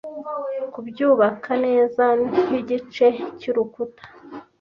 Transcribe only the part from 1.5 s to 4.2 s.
neza nkigice cyurukuta: